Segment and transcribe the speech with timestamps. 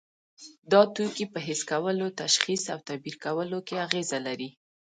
[0.71, 4.49] دا توکي په حس کولو، تشخیص او تعبیر کولو کې اغیزه لري.